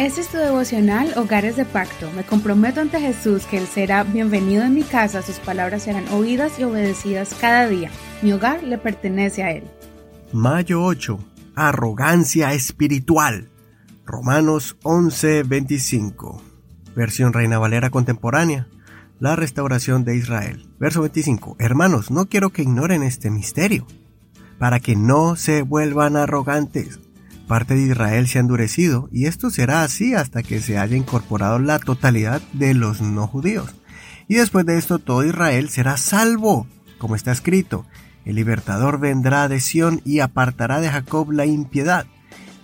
Este 0.00 0.22
es 0.22 0.28
tu 0.28 0.38
devocional 0.38 1.12
Hogares 1.18 1.56
de 1.56 1.66
Pacto. 1.66 2.10
Me 2.16 2.24
comprometo 2.24 2.80
ante 2.80 2.98
Jesús 2.98 3.44
que 3.44 3.58
Él 3.58 3.66
será 3.66 4.02
bienvenido 4.02 4.64
en 4.64 4.72
mi 4.72 4.82
casa, 4.82 5.20
sus 5.20 5.38
palabras 5.40 5.82
serán 5.82 6.08
oídas 6.08 6.58
y 6.58 6.64
obedecidas 6.64 7.36
cada 7.38 7.68
día. 7.68 7.90
Mi 8.22 8.32
hogar 8.32 8.62
le 8.62 8.78
pertenece 8.78 9.42
a 9.42 9.50
Él. 9.50 9.64
Mayo 10.32 10.82
8. 10.82 11.18
Arrogancia 11.54 12.54
espiritual. 12.54 13.50
Romanos 14.06 14.78
11:25. 14.84 16.40
Versión 16.96 17.34
Reina 17.34 17.58
Valera 17.58 17.90
contemporánea. 17.90 18.68
La 19.18 19.36
restauración 19.36 20.06
de 20.06 20.16
Israel. 20.16 20.66
Verso 20.78 21.02
25. 21.02 21.56
Hermanos, 21.58 22.10
no 22.10 22.24
quiero 22.24 22.48
que 22.48 22.62
ignoren 22.62 23.02
este 23.02 23.28
misterio, 23.28 23.86
para 24.58 24.80
que 24.80 24.96
no 24.96 25.36
se 25.36 25.60
vuelvan 25.60 26.16
arrogantes 26.16 27.00
parte 27.50 27.74
de 27.74 27.82
Israel 27.82 28.28
se 28.28 28.38
ha 28.38 28.42
endurecido, 28.42 29.08
y 29.10 29.26
esto 29.26 29.50
será 29.50 29.82
así 29.82 30.14
hasta 30.14 30.44
que 30.44 30.60
se 30.60 30.78
haya 30.78 30.96
incorporado 30.96 31.58
la 31.58 31.80
totalidad 31.80 32.40
de 32.52 32.74
los 32.74 33.00
no 33.00 33.26
judíos. 33.26 33.74
Y 34.28 34.36
después 34.36 34.64
de 34.66 34.78
esto 34.78 35.00
todo 35.00 35.24
Israel 35.24 35.68
será 35.68 35.96
salvo, 35.96 36.68
como 36.98 37.16
está 37.16 37.32
escrito, 37.32 37.86
el 38.24 38.36
libertador 38.36 39.00
vendrá 39.00 39.48
de 39.48 39.58
Sión 39.58 40.00
y 40.04 40.20
apartará 40.20 40.80
de 40.80 40.90
Jacob 40.90 41.32
la 41.32 41.44
impiedad. 41.44 42.06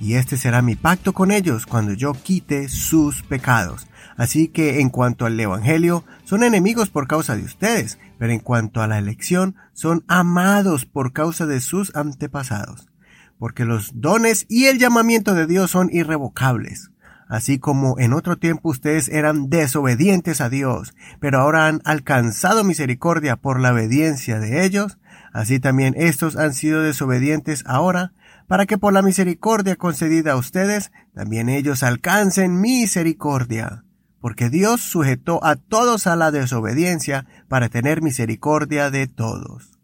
Y 0.00 0.14
este 0.14 0.36
será 0.36 0.62
mi 0.62 0.74
pacto 0.74 1.12
con 1.12 1.30
ellos 1.30 1.64
cuando 1.64 1.92
yo 1.92 2.12
quite 2.14 2.68
sus 2.68 3.22
pecados. 3.22 3.86
Así 4.16 4.48
que 4.48 4.80
en 4.80 4.90
cuanto 4.90 5.26
al 5.26 5.38
Evangelio, 5.38 6.04
son 6.24 6.42
enemigos 6.42 6.90
por 6.90 7.06
causa 7.06 7.36
de 7.36 7.44
ustedes, 7.44 8.00
pero 8.18 8.32
en 8.32 8.40
cuanto 8.40 8.82
a 8.82 8.88
la 8.88 8.98
elección, 8.98 9.54
son 9.74 10.02
amados 10.08 10.86
por 10.86 11.12
causa 11.12 11.46
de 11.46 11.60
sus 11.60 11.94
antepasados 11.94 12.91
porque 13.42 13.64
los 13.64 13.90
dones 14.00 14.46
y 14.48 14.66
el 14.66 14.78
llamamiento 14.78 15.34
de 15.34 15.48
Dios 15.48 15.72
son 15.72 15.88
irrevocables. 15.90 16.92
Así 17.26 17.58
como 17.58 17.98
en 17.98 18.12
otro 18.12 18.38
tiempo 18.38 18.68
ustedes 18.68 19.08
eran 19.08 19.50
desobedientes 19.50 20.40
a 20.40 20.48
Dios, 20.48 20.94
pero 21.18 21.40
ahora 21.40 21.66
han 21.66 21.82
alcanzado 21.84 22.62
misericordia 22.62 23.34
por 23.34 23.58
la 23.58 23.72
obediencia 23.72 24.38
de 24.38 24.64
ellos, 24.64 24.96
así 25.32 25.58
también 25.58 25.94
estos 25.96 26.36
han 26.36 26.54
sido 26.54 26.82
desobedientes 26.82 27.64
ahora, 27.66 28.12
para 28.46 28.64
que 28.64 28.78
por 28.78 28.92
la 28.92 29.02
misericordia 29.02 29.74
concedida 29.74 30.34
a 30.34 30.36
ustedes, 30.36 30.92
también 31.12 31.48
ellos 31.48 31.82
alcancen 31.82 32.60
misericordia. 32.60 33.82
Porque 34.20 34.50
Dios 34.50 34.82
sujetó 34.82 35.44
a 35.44 35.56
todos 35.56 36.06
a 36.06 36.14
la 36.14 36.30
desobediencia 36.30 37.26
para 37.48 37.68
tener 37.70 38.02
misericordia 38.02 38.92
de 38.92 39.08
todos. 39.08 39.81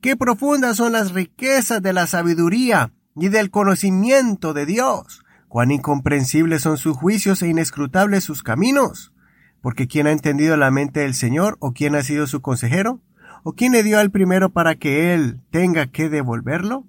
Qué 0.00 0.16
profundas 0.16 0.76
son 0.76 0.92
las 0.92 1.12
riquezas 1.12 1.82
de 1.82 1.92
la 1.92 2.06
sabiduría 2.06 2.92
y 3.16 3.28
del 3.28 3.50
conocimiento 3.50 4.54
de 4.54 4.66
Dios. 4.66 5.24
Cuán 5.48 5.70
incomprensibles 5.70 6.62
son 6.62 6.78
sus 6.78 6.96
juicios 6.96 7.42
e 7.42 7.48
inescrutables 7.48 8.24
sus 8.24 8.42
caminos. 8.42 9.12
Porque 9.60 9.86
¿quién 9.86 10.06
ha 10.06 10.12
entendido 10.12 10.56
la 10.56 10.70
mente 10.70 11.00
del 11.00 11.14
Señor? 11.14 11.56
¿O 11.60 11.72
quién 11.72 11.94
ha 11.94 12.02
sido 12.02 12.26
su 12.26 12.42
consejero? 12.42 13.00
¿O 13.44 13.52
quién 13.54 13.72
le 13.72 13.82
dio 13.82 13.98
al 13.98 14.10
primero 14.10 14.50
para 14.50 14.74
que 14.74 15.14
él 15.14 15.40
tenga 15.50 15.86
que 15.86 16.08
devolverlo? 16.08 16.86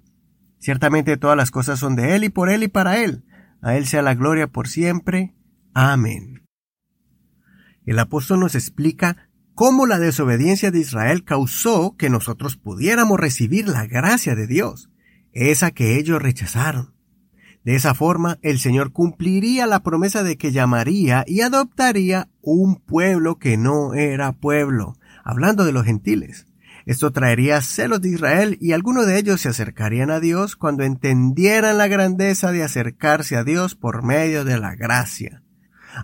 Ciertamente 0.58 1.16
todas 1.16 1.36
las 1.36 1.50
cosas 1.50 1.78
son 1.78 1.96
de 1.96 2.16
él 2.16 2.24
y 2.24 2.28
por 2.28 2.50
él 2.50 2.62
y 2.64 2.68
para 2.68 2.98
él. 2.98 3.24
A 3.62 3.76
él 3.76 3.86
sea 3.86 4.02
la 4.02 4.14
gloria 4.14 4.48
por 4.48 4.68
siempre. 4.68 5.34
Amén. 5.74 6.46
El 7.84 7.98
apóstol 8.00 8.40
nos 8.40 8.54
explica 8.54 9.25
cómo 9.56 9.86
la 9.86 9.98
desobediencia 9.98 10.70
de 10.70 10.80
Israel 10.80 11.24
causó 11.24 11.96
que 11.96 12.10
nosotros 12.10 12.56
pudiéramos 12.56 13.18
recibir 13.18 13.66
la 13.68 13.86
gracia 13.86 14.34
de 14.34 14.46
Dios, 14.46 14.90
esa 15.32 15.70
que 15.70 15.98
ellos 15.98 16.20
rechazaron. 16.20 16.92
De 17.64 17.74
esa 17.74 17.94
forma, 17.94 18.38
el 18.42 18.58
Señor 18.58 18.92
cumpliría 18.92 19.66
la 19.66 19.82
promesa 19.82 20.22
de 20.22 20.36
que 20.36 20.52
llamaría 20.52 21.24
y 21.26 21.40
adoptaría 21.40 22.28
un 22.42 22.76
pueblo 22.76 23.38
que 23.38 23.56
no 23.56 23.94
era 23.94 24.32
pueblo, 24.32 24.98
hablando 25.24 25.64
de 25.64 25.72
los 25.72 25.86
gentiles. 25.86 26.46
Esto 26.84 27.10
traería 27.10 27.62
celos 27.62 28.02
de 28.02 28.10
Israel 28.10 28.58
y 28.60 28.72
algunos 28.72 29.06
de 29.06 29.18
ellos 29.18 29.40
se 29.40 29.48
acercarían 29.48 30.10
a 30.10 30.20
Dios 30.20 30.54
cuando 30.54 30.84
entendieran 30.84 31.78
la 31.78 31.88
grandeza 31.88 32.52
de 32.52 32.62
acercarse 32.62 33.36
a 33.36 33.42
Dios 33.42 33.74
por 33.74 34.04
medio 34.04 34.44
de 34.44 34.60
la 34.60 34.76
gracia. 34.76 35.42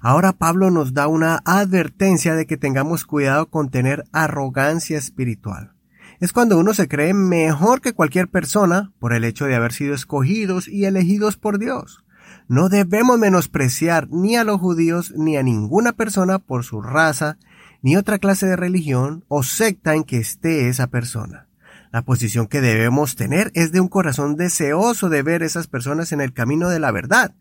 Ahora 0.00 0.32
Pablo 0.32 0.70
nos 0.70 0.94
da 0.94 1.06
una 1.06 1.42
advertencia 1.44 2.34
de 2.34 2.46
que 2.46 2.56
tengamos 2.56 3.04
cuidado 3.04 3.50
con 3.50 3.70
tener 3.70 4.04
arrogancia 4.12 4.96
espiritual. 4.96 5.72
Es 6.20 6.32
cuando 6.32 6.58
uno 6.58 6.72
se 6.72 6.88
cree 6.88 7.14
mejor 7.14 7.80
que 7.80 7.92
cualquier 7.92 8.28
persona 8.28 8.92
por 8.98 9.12
el 9.12 9.24
hecho 9.24 9.46
de 9.46 9.56
haber 9.56 9.72
sido 9.72 9.94
escogidos 9.94 10.68
y 10.68 10.84
elegidos 10.84 11.36
por 11.36 11.58
Dios. 11.58 12.04
No 12.48 12.68
debemos 12.68 13.18
menospreciar 13.18 14.08
ni 14.10 14.36
a 14.36 14.44
los 14.44 14.60
judíos 14.60 15.12
ni 15.16 15.36
a 15.36 15.42
ninguna 15.42 15.92
persona 15.92 16.38
por 16.38 16.64
su 16.64 16.80
raza, 16.80 17.38
ni 17.82 17.96
otra 17.96 18.18
clase 18.18 18.46
de 18.46 18.56
religión 18.56 19.24
o 19.28 19.42
secta 19.42 19.94
en 19.94 20.04
que 20.04 20.18
esté 20.18 20.68
esa 20.68 20.86
persona. 20.86 21.48
La 21.90 22.02
posición 22.02 22.46
que 22.46 22.60
debemos 22.60 23.16
tener 23.16 23.50
es 23.54 23.72
de 23.72 23.80
un 23.80 23.88
corazón 23.88 24.36
deseoso 24.36 25.10
de 25.10 25.22
ver 25.22 25.42
esas 25.42 25.66
personas 25.66 26.12
en 26.12 26.20
el 26.20 26.32
camino 26.32 26.70
de 26.70 26.78
la 26.78 26.90
verdad, 26.90 27.34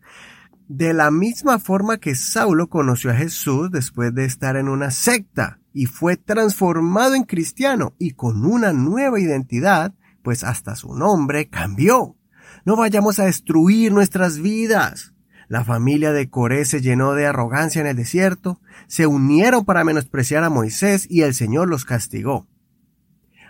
de 0.76 0.94
la 0.94 1.10
misma 1.10 1.58
forma 1.58 1.98
que 1.98 2.14
Saulo 2.14 2.68
conoció 2.68 3.10
a 3.10 3.14
Jesús 3.14 3.70
después 3.70 4.14
de 4.14 4.24
estar 4.24 4.56
en 4.56 4.68
una 4.68 4.90
secta 4.90 5.58
y 5.74 5.84
fue 5.84 6.16
transformado 6.16 7.14
en 7.14 7.24
cristiano 7.24 7.94
y 7.98 8.12
con 8.12 8.46
una 8.46 8.72
nueva 8.72 9.20
identidad, 9.20 9.94
pues 10.22 10.44
hasta 10.44 10.74
su 10.74 10.94
nombre 10.94 11.50
cambió. 11.50 12.16
No 12.64 12.76
vayamos 12.76 13.18
a 13.18 13.26
destruir 13.26 13.92
nuestras 13.92 14.38
vidas. 14.38 15.12
La 15.46 15.62
familia 15.62 16.12
de 16.12 16.30
Coré 16.30 16.64
se 16.64 16.80
llenó 16.80 17.12
de 17.12 17.26
arrogancia 17.26 17.82
en 17.82 17.86
el 17.86 17.96
desierto, 17.96 18.58
se 18.86 19.06
unieron 19.06 19.66
para 19.66 19.84
menospreciar 19.84 20.42
a 20.42 20.48
Moisés 20.48 21.06
y 21.10 21.20
el 21.20 21.34
Señor 21.34 21.68
los 21.68 21.84
castigó. 21.84 22.48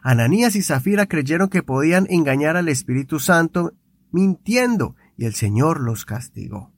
Ananías 0.02 0.56
y 0.56 0.62
Zafira 0.62 1.06
creyeron 1.06 1.48
que 1.48 1.62
podían 1.62 2.08
engañar 2.10 2.56
al 2.56 2.68
Espíritu 2.68 3.20
Santo 3.20 3.74
mintiendo 4.10 4.96
y 5.16 5.26
el 5.26 5.34
Señor 5.34 5.80
los 5.80 6.04
castigó. 6.04 6.72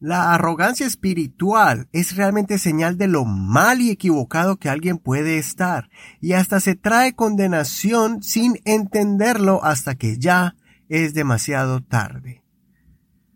La 0.00 0.32
arrogancia 0.32 0.86
espiritual 0.86 1.88
es 1.90 2.14
realmente 2.14 2.58
señal 2.58 2.98
de 2.98 3.08
lo 3.08 3.24
mal 3.24 3.80
y 3.80 3.90
equivocado 3.90 4.56
que 4.56 4.68
alguien 4.68 4.98
puede 4.98 5.38
estar, 5.38 5.90
y 6.20 6.34
hasta 6.34 6.60
se 6.60 6.76
trae 6.76 7.16
condenación 7.16 8.22
sin 8.22 8.60
entenderlo 8.64 9.64
hasta 9.64 9.96
que 9.96 10.16
ya 10.16 10.54
es 10.88 11.14
demasiado 11.14 11.82
tarde. 11.82 12.44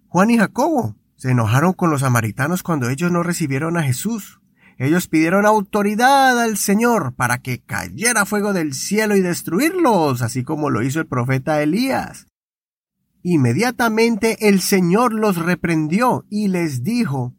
Juan 0.07 0.31
y 0.31 0.39
Jacobo 0.39 0.95
se 1.17 1.33
enojaron 1.33 1.73
con 1.73 1.91
los 1.91 2.03
samaritanos 2.03 2.63
cuando 2.63 2.89
ellos 2.91 3.11
no 3.11 3.25
recibieron 3.25 3.77
a 3.77 3.83
Jesús. 3.83 4.41
Ellos 4.79 5.09
pidieron 5.09 5.47
autoridad 5.47 6.41
al 6.41 6.57
Señor 6.57 7.15
para 7.15 7.39
que 7.39 7.61
cayera 7.61 8.25
fuego 8.25 8.53
del 8.53 8.73
cielo 8.73 9.17
y 9.17 9.21
destruirlos, 9.21 10.23
así 10.23 10.45
como 10.45 10.71
lo 10.71 10.83
hizo 10.83 11.01
el 11.01 11.07
profeta 11.07 11.61
Elías. 11.61 12.29
Inmediatamente 13.23 14.49
el 14.49 14.61
Señor 14.61 15.13
los 15.13 15.37
reprendió 15.37 16.27
y 16.29 16.49
les 16.49 16.83
dijo, 16.83 17.35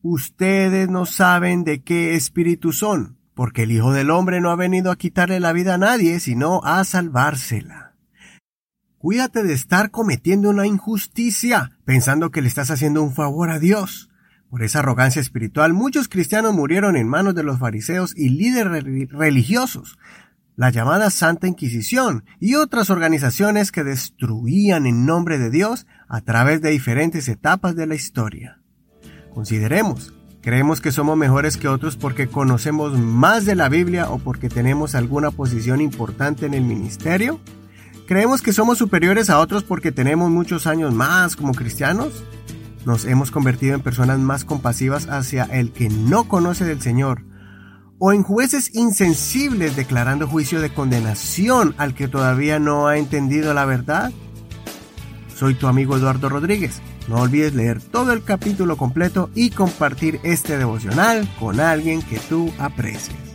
Ustedes 0.00 0.88
no 0.88 1.06
saben 1.06 1.62
de 1.62 1.82
qué 1.82 2.14
espíritu 2.14 2.72
son, 2.72 3.18
porque 3.34 3.62
el 3.62 3.70
Hijo 3.70 3.92
del 3.92 4.10
Hombre 4.10 4.40
no 4.40 4.50
ha 4.50 4.56
venido 4.56 4.90
a 4.90 4.96
quitarle 4.96 5.38
la 5.38 5.52
vida 5.52 5.74
a 5.74 5.78
nadie, 5.78 6.18
sino 6.20 6.60
a 6.64 6.84
salvársela. 6.84 7.94
Cuídate 8.98 9.42
de 9.42 9.52
estar 9.52 9.90
cometiendo 9.90 10.50
una 10.50 10.66
injusticia, 10.66 11.78
pensando 11.84 12.30
que 12.30 12.40
le 12.40 12.48
estás 12.48 12.70
haciendo 12.70 13.02
un 13.02 13.12
favor 13.12 13.50
a 13.50 13.58
Dios. 13.58 14.10
Por 14.48 14.62
esa 14.62 14.80
arrogancia 14.80 15.20
espiritual, 15.20 15.72
muchos 15.72 16.08
cristianos 16.08 16.54
murieron 16.54 16.96
en 16.96 17.08
manos 17.08 17.34
de 17.34 17.42
los 17.42 17.58
fariseos 17.58 18.12
y 18.16 18.28
líderes 18.28 18.84
religiosos, 19.10 19.98
la 20.56 20.70
llamada 20.70 21.10
Santa 21.10 21.48
Inquisición 21.48 22.24
y 22.38 22.56
otras 22.56 22.90
organizaciones 22.90 23.72
que 23.72 23.84
destruían 23.84 24.86
en 24.86 25.06
nombre 25.06 25.38
de 25.38 25.50
Dios 25.50 25.86
a 26.08 26.20
través 26.20 26.60
de 26.60 26.70
diferentes 26.70 27.28
etapas 27.28 27.74
de 27.74 27.86
la 27.86 27.94
historia. 27.94 28.60
Consideremos, 29.32 30.12
¿creemos 30.42 30.80
que 30.80 30.92
somos 30.92 31.16
mejores 31.16 31.56
que 31.56 31.68
otros 31.68 31.96
porque 31.96 32.28
conocemos 32.28 32.98
más 32.98 33.46
de 33.46 33.54
la 33.54 33.68
Biblia 33.68 34.10
o 34.10 34.18
porque 34.18 34.48
tenemos 34.50 34.94
alguna 34.94 35.30
posición 35.30 35.80
importante 35.80 36.44
en 36.44 36.54
el 36.54 36.64
ministerio? 36.64 37.40
¿Creemos 38.06 38.42
que 38.42 38.52
somos 38.52 38.76
superiores 38.76 39.30
a 39.30 39.38
otros 39.38 39.64
porque 39.64 39.90
tenemos 39.90 40.30
muchos 40.30 40.66
años 40.66 40.92
más 40.92 41.34
como 41.34 41.54
cristianos? 41.54 42.24
¿Nos 42.84 43.06
hemos 43.06 43.30
convertido 43.30 43.74
en 43.74 43.80
personas 43.80 44.18
más 44.18 44.44
compasivas 44.44 45.08
hacia 45.08 45.44
el 45.44 45.72
que 45.72 45.88
no 45.88 46.24
conoce 46.24 46.64
del 46.64 46.82
Señor 46.82 47.24
o 48.04 48.12
en 48.12 48.24
jueces 48.24 48.74
insensibles 48.74 49.76
declarando 49.76 50.26
juicio 50.26 50.60
de 50.60 50.74
condenación 50.74 51.72
al 51.78 51.94
que 51.94 52.08
todavía 52.08 52.58
no 52.58 52.88
ha 52.88 52.98
entendido 52.98 53.54
la 53.54 53.64
verdad? 53.64 54.10
Soy 55.32 55.54
tu 55.54 55.68
amigo 55.68 55.96
Eduardo 55.96 56.28
Rodríguez. 56.28 56.82
No 57.06 57.20
olvides 57.20 57.54
leer 57.54 57.80
todo 57.80 58.12
el 58.12 58.24
capítulo 58.24 58.76
completo 58.76 59.30
y 59.36 59.50
compartir 59.50 60.18
este 60.24 60.58
devocional 60.58 61.28
con 61.38 61.60
alguien 61.60 62.02
que 62.02 62.18
tú 62.18 62.52
aprecies. 62.58 63.31